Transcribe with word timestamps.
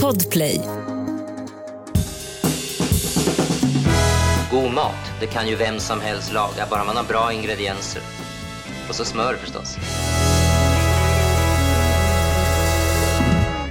Podplay. 0.00 0.60
God 4.50 4.72
mat, 4.72 4.94
det 5.20 5.26
kan 5.26 5.48
ju 5.48 5.56
vem 5.56 5.78
som 5.78 6.00
helst 6.00 6.32
laga, 6.32 6.66
bara 6.70 6.84
man 6.84 6.96
har 6.96 7.04
bra 7.04 7.32
ingredienser. 7.32 8.02
Och 8.88 8.94
så 8.94 9.04
smör 9.04 9.34
förstås. 9.34 9.76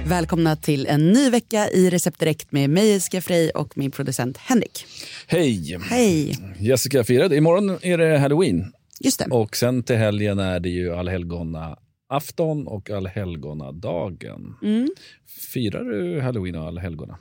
Välkomna 0.06 0.56
till 0.56 0.86
en 0.86 1.12
ny 1.12 1.30
vecka 1.30 1.68
i 1.68 1.90
Recept 1.90 2.20
Direkt 2.20 2.52
med 2.52 2.70
mig 2.70 2.88
Jessica 2.88 3.20
Frey 3.20 3.50
och 3.50 3.78
min 3.78 3.90
producent 3.90 4.36
Henrik. 4.36 4.86
Hej! 5.26 5.78
Hej! 5.90 6.38
Jessica 6.58 7.04
firade. 7.04 7.36
Imorgon 7.36 7.78
är 7.82 7.98
det 7.98 8.18
halloween. 8.18 8.72
Just 9.00 9.18
det. 9.18 9.26
Och 9.30 9.56
sen 9.56 9.82
till 9.82 9.96
helgen 9.96 10.38
är 10.38 10.60
det 10.60 10.68
ju 10.68 10.94
allhelgona 10.94 11.76
afton 12.16 12.66
och 12.66 12.90
allhelgonadagen. 12.90 14.54
Mm. 14.62 14.88
Firar 15.52 15.84
du 15.84 16.20
halloween 16.20 16.54
och 16.54 16.66
allhelgona? 16.66 17.18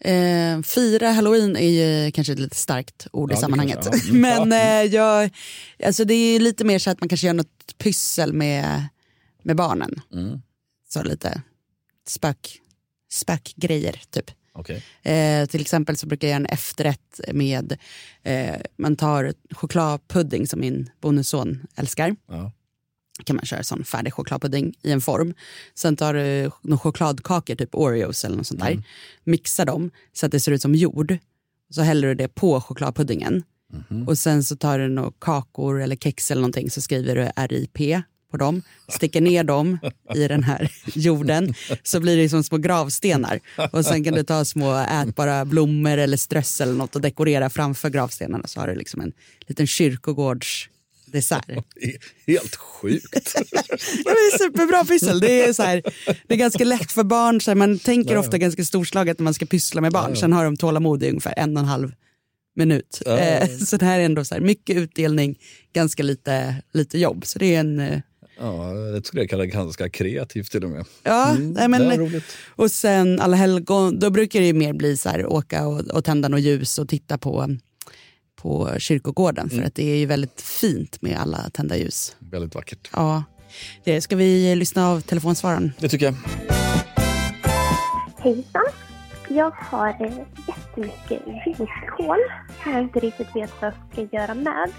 Eh, 0.00 0.62
fira 0.62 1.08
halloween 1.10 1.56
är 1.56 1.68
ju 2.04 2.10
kanske 2.12 2.32
ett 2.32 2.38
lite 2.38 2.56
starkt 2.56 3.06
ord 3.12 3.32
Ja, 3.32 3.36
i 3.36 3.40
sammanhanget. 3.40 3.78
kanske- 3.84 4.08
ja. 4.08 4.14
Men 4.46 4.52
eh, 4.52 4.94
jag, 4.94 5.30
alltså 5.84 6.04
det 6.04 6.14
är 6.14 6.40
lite 6.40 6.64
mer 6.64 6.78
så 6.78 6.90
att 6.90 7.00
man 7.00 7.08
kanske 7.08 7.26
gör 7.26 7.34
något 7.34 7.78
pyssel 7.78 8.32
med, 8.32 8.84
med 9.42 9.56
barnen. 9.56 10.00
Mm. 10.12 10.40
Så 10.88 11.02
lite 11.02 11.42
spök, 12.08 12.60
spökgrejer 13.12 14.00
typ. 14.10 14.30
Okej. 14.54 14.82
Eh, 15.02 15.46
till 15.46 15.60
exempel 15.60 15.96
så 15.96 16.06
brukar 16.06 16.28
jag 16.28 16.30
göra 16.32 16.40
en 16.40 16.46
efterrätt 16.46 17.20
med, 17.32 17.78
eh, 18.22 18.56
man 18.78 18.96
tar 18.96 19.32
chokladpudding 19.50 20.46
som 20.46 20.60
min 20.60 20.90
bonusson 21.00 21.66
älskar. 21.76 22.16
Ja. 22.28 22.52
Kan 23.24 23.36
man 23.36 23.44
köra 23.44 23.62
sån 23.62 23.84
färdig 23.84 24.12
chokladpudding 24.12 24.74
i 24.82 24.90
en 24.90 25.00
form. 25.00 25.34
Sen 25.74 25.96
tar 25.96 26.14
du 26.14 26.50
några 26.62 26.78
chokladkakor, 26.78 27.54
typ 27.54 27.74
Oreos 27.74 28.24
eller 28.24 28.36
något 28.36 28.46
sånt 28.46 28.60
där. 28.60 28.82
Mixar 29.24 29.64
dem 29.66 29.90
så 30.12 30.26
att 30.26 30.32
det 30.32 30.40
ser 30.40 30.52
ut 30.52 30.62
som 30.62 30.74
jord. 30.74 31.18
Så 31.70 31.82
häller 31.82 32.08
du 32.08 32.14
det 32.14 32.28
på 32.28 32.60
chokladpuddingen. 32.60 33.42
Och 34.06 34.18
sen 34.18 34.44
så 34.44 34.56
tar 34.56 34.78
du 34.78 34.88
några 34.88 35.12
kakor 35.18 35.82
eller 35.82 35.96
kex 35.96 36.30
eller 36.30 36.40
någonting 36.40 36.70
så 36.70 36.80
skriver 36.80 37.16
du 37.16 37.46
RIP 37.46 38.02
på 38.30 38.36
dem. 38.36 38.62
Sticker 38.88 39.20
ner 39.20 39.44
dem 39.44 39.78
i 40.14 40.28
den 40.28 40.42
här 40.42 40.72
jorden 40.94 41.54
så 41.82 42.00
blir 42.00 42.16
det 42.16 42.28
som 42.28 42.42
små 42.44 42.58
gravstenar. 42.58 43.40
Och 43.72 43.84
sen 43.84 44.04
kan 44.04 44.14
du 44.14 44.22
ta 44.22 44.44
små 44.44 44.78
ätbara 44.78 45.44
blommor 45.44 45.98
eller 45.98 46.16
strössel 46.16 46.68
eller 46.68 46.78
något 46.78 46.94
och 46.96 47.00
dekorera 47.00 47.50
framför 47.50 47.90
gravstenarna 47.90 48.46
så 48.46 48.60
har 48.60 48.68
du 48.68 48.74
liksom 48.74 49.00
en 49.00 49.12
liten 49.46 49.66
kyrkogårdsdessert. 51.20 51.64
Helt 52.26 52.56
sjukt. 52.56 53.34
Ja, 54.04 54.10
det 54.10 54.34
är 54.34 54.38
superbra 54.38 54.84
pyssel. 54.84 55.20
Det 55.20 55.44
är, 55.44 55.52
så 55.52 55.62
här, 55.62 55.82
det 56.28 56.34
är 56.34 56.38
ganska 56.38 56.64
lätt 56.64 56.92
för 56.92 57.04
barn. 57.04 57.40
Så 57.40 57.50
här, 57.50 57.56
man 57.56 57.78
tänker 57.78 58.16
ofta 58.16 58.38
ganska 58.38 58.64
storslaget 58.64 59.18
när 59.18 59.24
man 59.24 59.34
ska 59.34 59.46
pyssla 59.46 59.80
med 59.80 59.92
barn. 59.92 60.16
Sen 60.16 60.32
har 60.32 60.44
de 60.44 60.56
tålamod 60.56 61.02
i 61.02 61.08
ungefär 61.08 61.34
en 61.36 61.56
och 61.56 61.62
en 61.62 61.68
halv 61.68 61.92
minut. 62.56 63.02
Ja. 63.06 63.18
Eh, 63.18 63.48
så 63.48 63.76
det 63.76 63.84
här 63.84 64.00
är 64.00 64.04
ändå 64.04 64.24
så 64.24 64.34
här, 64.34 64.42
mycket 64.42 64.76
utdelning, 64.76 65.38
ganska 65.72 66.02
lite, 66.02 66.54
lite 66.72 66.98
jobb. 66.98 67.26
Så 67.26 67.38
det 67.38 67.54
är 67.54 67.60
en... 67.60 67.80
Eh, 67.80 68.00
ja, 68.38 68.72
det 68.72 69.06
skulle 69.06 69.22
jag 69.22 69.30
kalla 69.30 69.46
ganska 69.46 69.88
kreativt 69.88 70.50
till 70.50 70.64
och 70.64 70.70
med. 70.70 70.84
ja, 71.02 71.30
Mm, 71.30 71.52
nej, 71.52 71.68
men, 71.68 72.22
och 72.48 72.70
sen 72.70 73.20
alla 73.20 73.36
helgon, 73.36 73.98
då 73.98 74.10
brukar 74.10 74.40
det 74.40 74.46
ju 74.46 74.52
mer 74.52 74.72
bli 74.72 74.96
så 74.96 75.08
här, 75.08 75.26
åka 75.26 75.66
och, 75.66 75.80
och 75.80 76.04
tända 76.04 76.28
något 76.28 76.40
ljus 76.40 76.78
och 76.78 76.88
titta 76.88 77.18
på, 77.18 77.56
på 78.42 78.70
kyrkogården. 78.78 79.50
För 79.50 79.62
att 79.62 79.74
det 79.74 79.92
är 79.92 79.96
ju 79.96 80.06
väldigt 80.06 80.40
fint 80.40 81.02
med 81.02 81.20
alla 81.20 81.50
tända 81.52 81.76
ljus. 81.76 82.16
Väldigt 82.18 82.54
vackert. 82.54 82.90
Ja. 82.92 83.24
Det, 83.84 84.00
ska 84.00 84.16
vi 84.16 84.54
lyssna 84.54 84.88
av 84.88 85.00
telefonsvararen? 85.00 85.72
Det 85.78 85.88
tycker 85.88 86.06
jag. 86.06 86.14
Hejsan! 88.18 88.62
Jag 89.28 89.50
har 89.50 89.88
eh, 89.88 90.18
jättemycket 90.48 91.22
vitkål 91.46 92.18
som 92.62 92.72
jag 92.72 92.82
inte 92.82 93.00
riktigt 93.00 93.36
vet 93.36 93.50
vad 93.60 93.72
jag 93.72 94.08
ska 94.08 94.16
göra 94.16 94.34
med. 94.34 94.70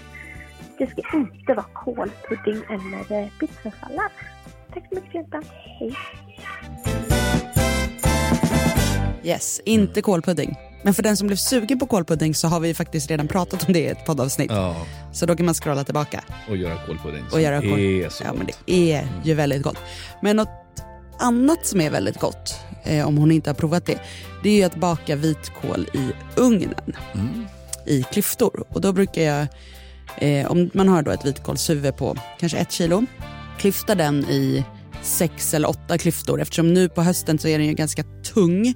Det 0.78 0.86
ska 0.86 1.16
inte 1.16 1.54
vara 1.54 1.66
kålpudding 1.72 2.62
eller 2.70 3.22
eh, 3.22 3.28
pizzasallad. 3.40 4.10
Tack 4.74 4.88
så 4.88 4.94
mycket 4.94 5.10
för 5.10 5.18
hjälpen. 5.18 5.44
Hej! 5.78 5.96
Yes, 9.24 9.60
inte 9.64 10.02
kålpudding. 10.02 10.56
Men 10.84 10.94
för 10.94 11.02
den 11.02 11.16
som 11.16 11.26
blev 11.26 11.36
sugen 11.36 11.78
på 11.78 11.86
kålpudding 11.86 12.34
så 12.34 12.48
har 12.48 12.60
vi 12.60 12.74
faktiskt 12.74 13.10
redan 13.10 13.28
pratat 13.28 13.66
om 13.66 13.72
det 13.72 13.78
i 13.80 13.86
ett 13.86 14.06
poddavsnitt. 14.06 14.50
Ja, 14.50 14.76
Så 15.12 15.26
då 15.26 15.36
kan 15.36 15.46
man 15.46 15.54
scrolla 15.54 15.84
tillbaka 15.84 16.24
och 16.48 16.56
göra 16.56 16.78
kålpudding. 16.86 17.24
och 17.32 17.40
göra 17.40 17.60
Det 17.60 17.68
kål. 17.68 17.78
är 17.80 18.08
så 18.08 18.24
ja, 18.26 18.32
men 18.32 18.46
gott. 18.46 18.58
det 18.66 18.92
är 18.92 19.08
ju 19.24 19.34
väldigt 19.34 19.62
gott. 19.62 19.76
Men 20.22 20.36
något 20.36 20.48
annat 21.18 21.66
som 21.66 21.80
är 21.80 21.90
väldigt 21.90 22.20
gott, 22.20 22.54
eh, 22.84 23.08
om 23.08 23.16
hon 23.16 23.32
inte 23.32 23.50
har 23.50 23.54
provat 23.54 23.86
det, 23.86 23.98
det 24.42 24.48
är 24.50 24.54
ju 24.56 24.62
att 24.62 24.76
baka 24.76 25.16
vitkål 25.16 25.86
i 25.94 26.10
ugnen. 26.40 26.74
Mm. 27.14 27.46
I 27.86 28.02
klyftor. 28.02 28.64
Och 28.68 28.80
då 28.80 28.92
brukar 28.92 29.22
jag, 29.22 29.46
eh, 30.18 30.50
om 30.50 30.70
man 30.74 30.88
har 30.88 31.02
då 31.02 31.10
ett 31.10 31.24
vitkålshuvud 31.26 31.96
på 31.96 32.16
kanske 32.40 32.58
ett 32.58 32.72
kilo, 32.72 33.06
klyfta 33.58 33.94
den 33.94 34.24
i 34.24 34.64
sex 35.02 35.54
eller 35.54 35.68
åtta 35.68 35.98
klyftor 35.98 36.40
eftersom 36.40 36.74
nu 36.74 36.88
på 36.88 37.02
hösten 37.02 37.38
så 37.38 37.48
är 37.48 37.58
den 37.58 37.66
ju 37.66 37.74
ganska 37.74 38.04
tung. 38.34 38.74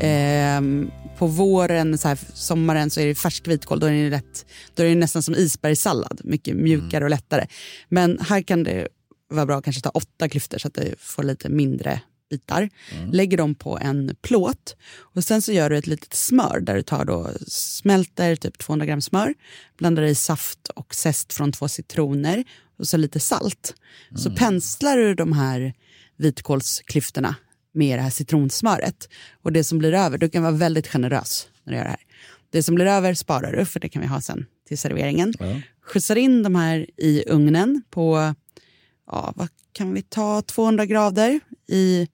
Ehm, 0.00 0.90
på 1.18 1.26
våren, 1.26 1.98
så 1.98 2.08
här, 2.08 2.18
sommaren 2.34 2.90
så 2.90 3.00
är 3.00 3.06
det 3.06 3.14
färsk 3.14 3.48
vitkål, 3.48 3.80
då 3.80 3.86
är, 3.86 3.90
den 3.90 4.00
ju 4.00 4.10
lätt, 4.10 4.46
då 4.74 4.82
är 4.82 4.88
det 4.88 4.94
nästan 4.94 5.22
som 5.22 5.34
isbergssallad, 5.34 6.20
mycket 6.24 6.56
mjukare 6.56 7.04
och 7.04 7.10
lättare. 7.10 7.46
Men 7.88 8.18
här 8.20 8.42
kan 8.42 8.64
det 8.64 8.88
vara 9.30 9.46
bra 9.46 9.58
att 9.58 9.64
kanske 9.64 9.82
ta 9.82 9.90
åtta 9.90 10.28
klyftor 10.28 10.58
så 10.58 10.68
att 10.68 10.74
det 10.74 10.94
får 10.98 11.22
lite 11.22 11.48
mindre 11.48 12.00
bitar. 12.30 12.70
Lägger 13.12 13.36
dem 13.36 13.54
på 13.54 13.78
en 13.78 14.16
plåt 14.22 14.76
och 14.98 15.24
sen 15.24 15.42
så 15.42 15.52
gör 15.52 15.70
du 15.70 15.76
ett 15.76 15.86
litet 15.86 16.14
smör 16.14 16.60
där 16.60 16.74
du 16.74 16.82
tar 16.82 17.04
då, 17.04 17.30
smälter 17.46 18.36
typ 18.36 18.58
200 18.58 18.86
gram 18.86 19.00
smör, 19.00 19.34
blandar 19.78 20.02
i 20.02 20.14
saft 20.14 20.68
och 20.68 20.94
zest 20.94 21.32
från 21.32 21.52
två 21.52 21.68
citroner 21.68 22.44
och 22.78 22.86
så 22.86 22.96
lite 22.96 23.20
salt. 23.20 23.74
Så 24.16 24.30
penslar 24.30 24.96
du 24.96 25.14
de 25.14 25.32
här 25.32 25.74
vitkålsklyftorna 26.16 27.34
med 27.72 27.98
det 27.98 28.02
här 28.02 28.10
citronsmöret. 28.10 29.08
Och 29.42 29.52
det 29.52 29.64
som 29.64 29.78
blir 29.78 29.94
över, 29.94 30.18
du 30.18 30.28
kan 30.28 30.42
vara 30.42 30.52
väldigt 30.52 30.86
generös 30.86 31.48
när 31.64 31.72
du 31.72 31.76
gör 31.76 31.84
det 31.84 31.90
här. 31.90 32.04
Det 32.50 32.62
som 32.62 32.74
blir 32.74 32.86
över 32.86 33.14
sparar 33.14 33.52
du, 33.56 33.64
för 33.64 33.80
det 33.80 33.88
kan 33.88 34.02
vi 34.02 34.08
ha 34.08 34.20
sen 34.20 34.46
till 34.68 34.78
serveringen. 34.78 35.34
Ja. 35.38 35.60
Skjutsar 35.82 36.16
in 36.16 36.42
de 36.42 36.54
här 36.54 36.86
i 36.96 37.24
ugnen 37.26 37.82
på, 37.90 38.34
ja, 39.06 39.32
vad 39.36 39.48
kan 39.72 39.94
vi 39.94 40.02
ta, 40.02 40.42
200 40.42 40.86
grader 40.86 41.40
i 41.68 42.08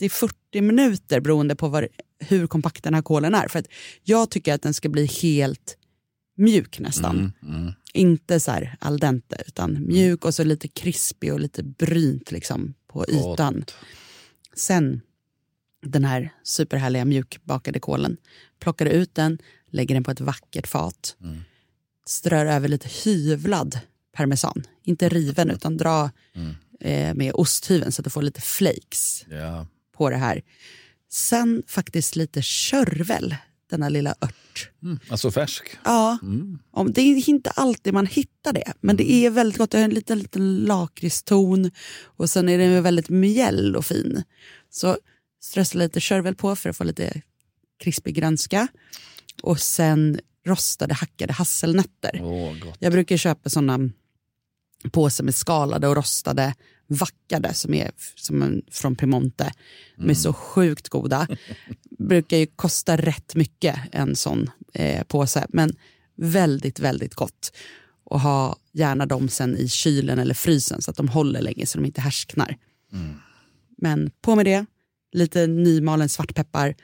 30-40 0.00 0.60
minuter 0.60 1.20
beroende 1.20 1.56
på 1.56 1.68
vad, 1.68 1.86
hur 2.18 2.46
kompakt 2.46 2.84
den 2.84 2.94
här 2.94 3.02
kålen 3.02 3.34
är. 3.34 3.48
För 3.48 3.58
att 3.58 3.66
jag 4.02 4.30
tycker 4.30 4.54
att 4.54 4.62
den 4.62 4.74
ska 4.74 4.88
bli 4.88 5.06
helt 5.06 5.76
mjuk 6.36 6.78
nästan. 6.78 7.18
Mm, 7.42 7.56
mm. 7.56 7.72
Inte 7.94 8.40
så 8.40 8.50
här 8.50 8.76
al 8.80 8.98
dente, 8.98 9.42
utan 9.46 9.86
mjuk 9.86 10.24
och 10.24 10.34
så 10.34 10.44
lite 10.44 10.68
krispig 10.68 11.32
och 11.32 11.40
lite 11.40 11.62
brynt 11.62 12.30
liksom 12.32 12.74
på 12.86 13.06
ytan. 13.08 13.54
Gott. 13.54 13.74
Sen 14.56 15.00
den 15.86 16.04
här 16.04 16.32
superhärliga 16.42 17.04
mjukbakade 17.04 17.80
kålen. 17.80 18.16
Plockar 18.58 18.86
ut 18.86 19.14
den, 19.14 19.38
lägger 19.70 19.94
den 19.94 20.04
på 20.04 20.10
ett 20.10 20.20
vackert 20.20 20.66
fat. 20.66 21.16
Mm. 21.22 21.40
Strör 22.06 22.46
över 22.46 22.68
lite 22.68 22.88
hyvlad 23.04 23.78
parmesan. 24.12 24.62
Inte 24.82 25.08
riven 25.08 25.50
utan 25.50 25.76
dra 25.76 26.10
Mm. 26.34 26.54
eh, 26.80 27.14
med 27.14 27.32
osthyveln 27.34 27.92
så 27.92 28.00
att 28.00 28.04
du 28.04 28.10
får 28.10 28.22
lite 28.22 28.40
flakes 28.40 29.24
Ja. 29.30 29.66
på 29.96 30.10
det 30.10 30.16
här. 30.16 30.42
Sen 31.10 31.62
faktiskt 31.66 32.16
lite 32.16 32.40
körvel, 32.42 33.36
denna 33.72 33.88
lilla 33.88 34.14
ört. 34.20 34.70
Mm. 34.82 34.98
Alltså 35.08 35.30
färsk. 35.30 35.62
Ja, 35.84 36.18
Mm. 36.22 36.58
det 36.92 37.00
är 37.00 37.28
inte 37.28 37.50
alltid 37.50 37.94
man 37.94 38.06
hittar 38.06 38.52
det, 38.52 38.72
men 38.80 38.96
det 38.96 39.12
är 39.12 39.30
väldigt 39.30 39.58
gott. 39.58 39.70
Det 39.70 39.78
har 39.78 39.84
en 39.84 39.94
liten, 39.94 40.18
liten 40.18 40.56
lakritston 40.56 41.70
och 42.04 42.30
sen 42.30 42.48
är 42.48 42.58
den 42.58 42.82
väldigt 42.82 43.08
mjäll 43.08 43.76
och 43.76 43.84
fin. 43.86 44.22
Så 44.70 44.96
strössla 45.42 45.78
lite 45.84 46.00
körvel 46.00 46.34
på 46.34 46.56
för 46.56 46.70
att 46.70 46.76
få 46.76 46.84
lite 46.84 47.22
krispig 47.82 48.14
grönska. 48.14 48.68
Och 49.42 49.60
sen 49.60 50.20
rostade 50.46 50.94
hackade 50.94 51.32
hasselnötter. 51.32 52.18
Gott. 52.64 52.76
Jag 52.78 52.92
brukar 52.92 53.16
köpa 53.16 53.50
såna 53.50 53.78
påsar 54.90 55.24
med 55.24 55.34
skalade 55.34 55.88
och 55.88 55.96
rostade 55.96 56.54
vackade 56.86 57.54
som 57.54 57.74
är 57.74 57.90
som 58.16 58.42
en, 58.42 58.62
från 58.70 58.96
Piemonte. 58.96 59.52
De 59.96 60.10
är 60.10 60.14
så 60.14 60.32
sjukt 60.32 60.88
goda. 60.88 61.28
brukar 61.98 62.36
ju 62.36 62.46
kosta 62.46 62.96
rätt 62.96 63.34
mycket 63.34 63.76
en 63.92 64.16
sån 64.16 64.50
eh, 64.74 65.04
påse, 65.04 65.46
men 65.48 65.76
väldigt, 66.16 66.80
väldigt 66.80 67.14
gott. 67.14 67.52
Och 68.04 68.20
ha 68.20 68.56
gärna 68.72 69.06
dem 69.06 69.28
sen 69.28 69.56
i 69.56 69.68
kylen 69.68 70.18
eller 70.18 70.34
frysen 70.34 70.82
så 70.82 70.90
att 70.90 70.96
de 70.96 71.08
håller 71.08 71.42
länge 71.42 71.66
så 71.66 71.78
de 71.78 71.84
inte 71.84 72.00
härsknar. 72.00 72.56
Men 73.78 74.10
på 74.20 74.36
med 74.36 74.46
det, 74.46 74.66
lite 75.12 75.46
nymalen 75.46 76.08
svartpeppar 76.08 76.74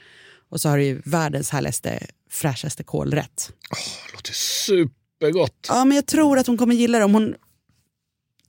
och 0.48 0.60
så 0.60 0.68
har 0.68 0.78
du 0.78 0.84
ju 0.84 1.02
världens 1.04 1.50
härligaste, 1.50 2.06
fräschaste 2.30 2.84
kålrätt. 2.84 3.52
Det 3.70 4.12
låter 4.12 4.32
supergott. 4.32 5.66
Ja, 5.68 5.84
men 5.84 5.94
jag 5.94 6.06
tror 6.06 6.38
att 6.38 6.46
hon 6.46 6.58
kommer 6.58 6.74
gilla 6.74 6.98
det 6.98 7.04
om 7.04 7.14
hon 7.14 7.34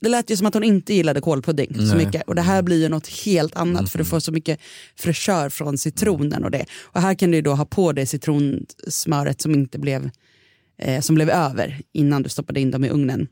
det 0.00 0.08
lät 0.08 0.30
ju 0.30 0.36
som 0.36 0.46
att 0.46 0.54
hon 0.54 0.64
inte 0.64 0.94
gillade 0.94 1.20
kålpudding 1.20 1.74
så 1.74 1.94
Nej. 1.94 2.06
mycket. 2.06 2.22
Och 2.22 2.34
det 2.34 2.42
här 2.42 2.62
blir 2.62 2.82
ju 2.82 2.88
något 2.88 3.08
helt 3.08 3.56
annat 3.56 3.90
för 3.90 3.98
du 3.98 4.04
får 4.04 4.20
så 4.20 4.32
mycket 4.32 4.60
fräschör 4.96 5.48
från 5.48 5.78
citronen 5.78 6.44
och 6.44 6.50
det. 6.50 6.66
Och 6.82 7.00
här 7.00 7.14
kan 7.14 7.30
du 7.30 7.36
ju 7.36 7.42
då 7.42 7.54
ha 7.54 7.64
på 7.64 7.92
det 7.92 8.06
citronsmöret 8.06 9.40
som 9.40 9.54
inte 9.54 9.78
blev, 9.78 10.10
eh, 10.78 11.00
som 11.00 11.14
blev 11.14 11.30
över 11.30 11.80
innan 11.92 12.22
du 12.22 12.28
stoppade 12.28 12.60
in 12.60 12.70
dem 12.70 12.84
i 12.84 12.90
ugnen. 12.90 13.28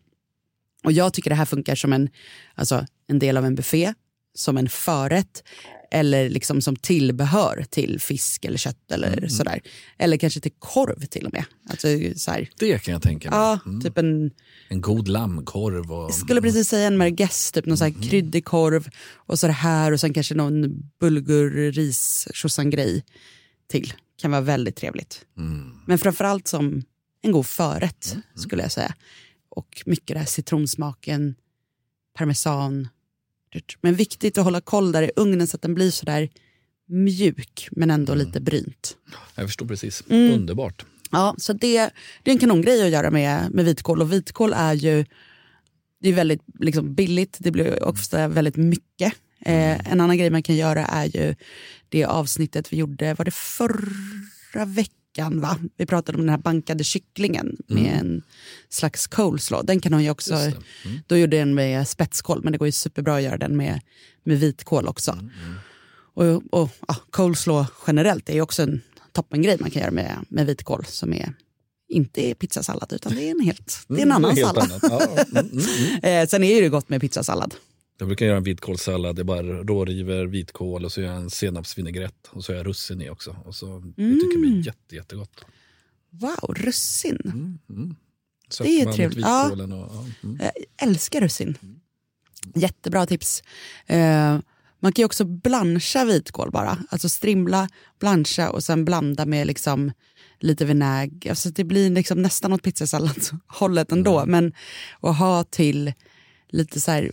Och 0.85 0.93
jag 0.93 1.13
tycker 1.13 1.31
det 1.31 1.37
här 1.37 1.45
funkar 1.45 1.75
som 1.75 1.93
en, 1.93 2.09
alltså, 2.55 2.87
en 3.07 3.19
del 3.19 3.37
av 3.37 3.45
en 3.45 3.55
buffé, 3.55 3.95
som 4.35 4.57
en 4.57 4.69
förrätt 4.69 5.43
eller 5.91 6.29
liksom 6.31 6.63
som 6.63 6.77
tillbehör 6.77 7.65
till 7.71 8.01
fisk 8.01 8.45
eller 8.45 8.59
kött 8.59 8.91
eller 8.93 9.29
sådär. 9.29 9.61
Eller 9.99 10.17
kanske 10.17 10.41
till 10.41 10.53
korv 10.59 11.05
till 11.07 11.27
och 11.27 11.33
med. 11.33 11.45
Alltså, 11.71 11.89
så 12.17 12.31
här, 12.31 12.49
Det 12.59 12.83
kan 12.85 12.93
jag 12.93 13.03
tänka 13.03 13.31
mig. 13.31 13.39
ja, 13.39 13.59
Mm. 13.67 13.81
typ 13.81 13.99
en 13.99 14.31
En 14.69 14.81
god 14.81 15.09
lammkorv. 15.09 15.93
Och, 15.93 16.03
jag 16.05 16.15
skulle 16.15 16.43
precis 16.43 16.69
säga 16.69 16.87
en 16.87 16.97
merguez, 16.99 17.53
typ 17.53 17.67
någon 17.67 17.77
så 17.79 17.85
här 17.85 18.03
kryddig 18.11 18.45
korv 18.45 18.89
och 19.15 19.39
så 19.39 19.47
det 19.47 19.53
här 19.53 19.93
och 19.93 20.01
sen 20.01 20.13
kanske 20.15 20.35
någon 20.35 20.83
bulgur 21.01 21.73
ris 21.73 22.29
grej 22.71 23.05
till. 23.69 23.93
Kan 24.21 24.31
vara 24.31 24.41
väldigt 24.41 24.77
trevligt. 24.77 25.25
Mm. 25.37 25.71
Men 25.87 25.99
framförallt 25.99 26.49
som 26.49 26.83
en 27.23 27.33
god 27.33 27.47
förrätt 27.47 28.17
skulle 28.35 28.63
jag 28.63 28.73
säga. 28.73 28.95
Och 29.49 29.83
mycket 29.87 30.15
det 30.15 30.19
här 30.19 30.27
citronsmaken, 30.27 31.35
parmesan. 32.19 32.89
Men 33.81 33.95
viktigt 33.95 34.39
att 34.39 34.45
hålla 34.45 34.61
koll 34.61 34.93
där 34.93 35.03
i 35.03 35.11
ugnen 35.17 35.47
så 35.47 35.57
att 35.57 35.63
den 35.63 35.75
blir 35.75 35.91
så 35.91 36.07
där 36.07 36.29
mjuk 36.89 37.69
men 37.71 37.91
ändå 37.91 38.15
lite 38.15 38.41
brynt. 38.41 38.97
Jag 39.35 39.47
förstår 39.47 39.67
precis. 39.67 40.05
Mm. 40.11 40.33
Underbart. 40.33 40.87
Ja, 41.11 41.35
så 41.39 41.53
det, 41.53 41.91
det 42.23 42.31
är 42.31 42.33
en 42.33 42.39
kanongrej 42.39 42.83
att 42.83 42.91
göra 42.91 43.11
med, 43.11 43.51
med 43.51 43.65
vitkål. 43.65 44.03
Och 44.03 44.13
vitkål 44.13 44.53
är 44.53 44.75
ju 44.75 45.05
det 46.01 46.09
är 46.09 46.13
väldigt 46.13 46.43
liksom, 46.59 46.95
billigt, 46.95 47.37
det 47.41 47.51
blir 47.51 47.85
ofta 47.85 48.29
väldigt 48.29 48.57
mycket. 48.57 49.13
Eh, 49.41 49.93
en 49.93 50.01
annan 50.01 50.19
grej 50.19 50.31
man 50.31 50.43
kan 50.43 50.57
göra 50.57 50.87
är 50.87 51.05
ju 51.05 51.35
det 51.89 52.05
avsnittet 52.05 52.73
vi 52.73 52.77
gjorde, 52.77 53.15
var 53.15 53.25
det 53.25 53.35
förra 53.35 54.65
veckan? 54.65 54.98
Va? 55.31 55.59
Vi 55.77 55.87
pratade 55.87 56.19
om 56.19 56.23
den 56.23 56.31
här 56.31 56.39
bankade 56.39 56.85
kycklingen 56.85 57.57
med 57.67 57.99
en 58.01 58.23
slags 58.69 59.07
coleslaw. 59.07 59.67
Den 59.67 59.81
kan 59.81 59.93
hon 59.93 60.03
ju 60.03 60.11
också. 60.11 60.35
Mm. 60.35 60.55
då 61.07 61.17
gjorde 61.17 61.37
den 61.39 61.55
med 61.55 61.89
spetskål 61.89 62.41
men 62.43 62.53
det 62.53 62.59
går 62.59 62.69
ju 62.69 62.73
superbra 62.73 63.17
att 63.17 63.23
göra 63.23 63.39
den 63.39 63.57
med, 63.57 63.81
med 64.25 64.41
vitkål 64.41 64.89
också. 64.89 65.19
Och, 66.15 66.43
och 66.51 66.71
ja, 66.89 66.97
coleslaw 67.11 67.67
generellt 67.87 68.29
är 68.29 68.35
ju 68.35 68.41
också 68.41 68.63
en 68.63 68.81
toppengrej 69.13 69.57
man 69.61 69.71
kan 69.71 69.83
göra 69.83 69.93
med, 69.93 70.25
med 70.29 70.47
vitkål 70.47 70.85
som 70.85 71.13
är 71.13 71.33
inte 71.89 72.27
är 72.27 72.35
pizzasallad 72.35 72.93
utan 72.93 73.15
det 73.15 73.29
är 73.29 73.31
en, 73.31 73.41
helt, 73.41 73.79
det 73.89 73.99
är 73.99 74.03
en 74.03 74.13
annan 74.13 74.31
Mm, 74.31 74.45
sallad. 74.45 74.81
Ja, 74.83 75.03
mm, 75.03 75.51
mm, 75.53 75.65
mm. 76.03 76.27
Sen 76.29 76.45
är 76.45 76.63
det 76.63 76.69
gott 76.69 76.89
med 76.89 77.01
pizzasallad. 77.01 77.55
Jag 77.99 78.09
brukar 78.09 78.27
göra 78.27 78.37
en 78.37 78.43
vitkålssallad. 78.43 79.17
Det 79.17 79.23
är 79.23 79.25
bara 79.25 79.43
råriver, 79.43 80.27
vitkål 80.27 80.85
och 80.85 80.93
så 80.93 81.01
gör 81.01 81.09
jag 81.09 81.17
en 81.17 81.31
senapsvinägrett. 81.31 82.29
Och 82.31 82.45
så 82.45 82.53
har 82.53 82.57
jag 82.57 82.67
russin 82.67 83.03
i 83.03 83.11
också. 83.11 83.37
Och 83.45 83.55
så, 83.55 83.67
Jag 83.97 84.21
tycker 84.21 84.37
det 84.37 84.41
blir 84.41 84.67
jätte, 84.67 84.97
jättegott. 84.97 85.45
Wow, 86.11 86.55
russin. 86.57 87.21
Mm, 87.25 87.59
mm. 87.71 87.97
Det 88.61 88.81
är 88.81 88.87
mot 88.87 88.95
trevligt. 88.95 89.27
Ja. 89.27 89.51
Och, 89.53 89.59
ja, 89.59 90.05
mm. 90.23 90.39
Jag 90.41 90.89
älskar 90.89 91.21
russin. 91.21 91.59
Jättebra 92.55 93.07
tips. 93.07 93.43
Eh, 93.87 94.39
man 94.81 94.93
kan 94.93 95.03
ju 95.03 95.05
också 95.05 95.25
blancha 95.25 96.05
vitkål 96.05 96.51
bara. 96.51 96.79
Alltså 96.89 97.09
strimla, 97.09 97.69
blancha 97.99 98.51
och 98.51 98.65
sen 98.65 98.85
blanda 98.85 99.27
med 99.27 99.47
liksom 99.47 99.93
lite 100.39 100.65
vinäger. 100.65 101.31
Alltså 101.31 101.51
det 101.51 101.65
blir 101.65 101.91
liksom 101.91 102.23
nästan 102.23 102.53
åt 102.53 102.63
pizzasalladshållet 102.63 103.93
ändå. 103.93 104.27
Men 104.27 104.53
att 105.01 105.19
ha 105.19 105.45
till 105.45 105.93
lite 106.49 106.81
så 106.81 106.91
här, 106.91 107.13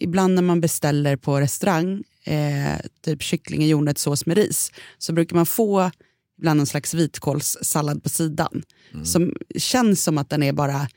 ibland 0.00 0.34
när 0.34 0.42
man 0.42 0.60
beställer 0.60 1.16
på 1.16 1.40
restaurang, 1.40 2.02
eh, 2.24 2.76
typ 3.04 3.22
kyckling 3.22 3.62
i 3.64 3.68
jordnötssås 3.68 4.26
med 4.26 4.36
ris, 4.36 4.72
så 4.98 5.12
brukar 5.12 5.36
man 5.36 5.46
få 5.46 5.90
ibland 6.38 6.60
en 6.60 6.66
slags 6.66 6.94
vitkålssallad 6.94 8.02
på 8.02 8.08
sidan. 8.08 8.62
Som 9.04 9.34
känns 9.58 10.04
som 10.04 10.18
att 10.18 10.30
den 10.30 10.42
är 10.42 10.52
bara 10.52 10.88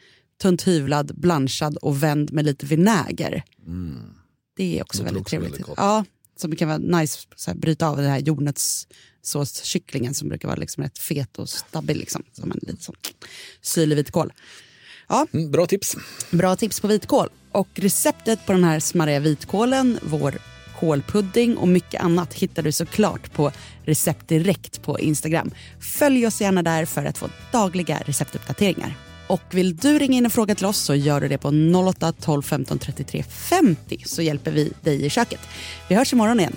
tunt 0.41 0.67
hyvlad, 0.67 1.11
blanchad 1.19 1.77
och 1.77 2.03
vänd 2.03 2.33
med 2.33 2.45
lite 2.45 2.65
vinäger. 2.65 3.43
Det 4.57 4.79
är 4.79 4.83
också 4.83 4.97
Låter 5.01 5.13
väldigt 5.13 5.27
trevligt. 5.27 5.51
väldigt 5.53 5.67
ja, 5.77 6.05
som 6.37 6.55
kan 6.55 6.67
vara 6.67 6.77
nice 6.77 7.19
så 7.35 7.51
här, 7.51 7.57
bryta 7.57 7.87
av 7.87 7.97
den 7.97 8.05
här 8.05 8.19
jordnötssåskycklingen 8.19 10.13
som 10.13 10.29
brukar 10.29 10.47
vara 10.47 10.59
liksom 10.59 10.83
rätt 10.83 10.99
fet 10.99 11.39
och 11.39 11.49
stabbig. 11.49 11.97
Liksom, 11.97 12.23
som 12.31 12.51
en 12.51 12.59
lite 12.61 12.83
sån 12.83 12.95
syrlig 13.61 13.95
vitkål. 13.95 14.33
Ja, 15.09 15.27
Mm, 15.33 15.51
bra 15.51 15.65
tips. 15.65 15.95
Bra 16.31 16.55
tips 16.55 16.79
på 16.79 16.87
vitkål. 16.87 17.29
Och 17.53 17.69
receptet 17.75 18.45
på 18.45 18.51
den 18.51 18.63
här 18.63 18.79
smarriga 18.79 19.19
vitkålen, 19.19 19.99
vår 20.01 20.33
kålpudding 20.79 21.57
och 21.57 21.67
mycket 21.67 22.01
annat 22.01 22.33
hittar 22.33 22.63
du 22.63 22.71
såklart 22.71 23.33
på 23.33 23.51
Recept 23.85 24.27
Direkt 24.27 24.83
på 24.83 24.99
Instagram. 24.99 25.51
Följ 25.79 26.27
oss 26.27 26.41
gärna 26.41 26.63
där 26.63 26.85
för 26.85 27.05
att 27.05 27.17
få 27.17 27.29
dagliga 27.51 27.99
receptuppdateringar. 28.05 28.95
Och 29.27 29.41
vill 29.51 29.75
du 29.75 29.99
ringa 29.99 30.17
in 30.17 30.25
en 30.25 30.31
fråga 30.31 30.55
till 30.55 30.65
oss 30.65 30.77
så 30.77 30.95
gör 30.95 31.21
du 31.21 31.27
det 31.27 31.37
på 31.37 31.51
08 31.89 32.11
12 32.11 32.41
15 32.41 32.79
33 32.79 33.23
50 33.23 34.03
så 34.05 34.21
hjälper 34.21 34.51
vi 34.51 34.73
dig 34.81 35.05
i 35.05 35.09
köket. 35.09 35.39
Vi 35.89 35.95
hörs 35.95 36.13
imorgon 36.13 36.39
igen. 36.39 36.55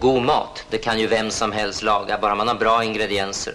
God 0.00 0.22
mat, 0.22 0.66
det 0.70 0.78
kan 0.78 1.00
ju 1.00 1.06
vem 1.06 1.30
som 1.30 1.52
helst 1.52 1.82
laga, 1.82 2.18
bara 2.18 2.34
man 2.34 2.48
har 2.48 2.54
bra 2.54 2.84
ingredienser. 2.84 3.54